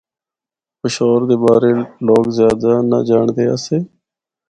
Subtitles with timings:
[0.79, 1.71] پشور دے بارے
[2.07, 3.77] لوگ زیادہ نہ جانڑدے آسے۔